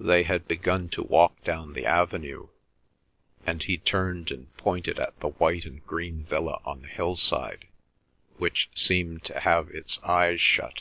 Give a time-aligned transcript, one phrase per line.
[0.00, 2.48] They had begun to walk down the avenue,
[3.44, 7.68] and he turned and pointed at the white and green villa on the hillside,
[8.38, 10.80] which seemed to have its eyes shut.